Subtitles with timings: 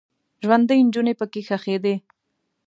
[0.43, 1.95] ژوندۍ نجونې پکې ښخیدې.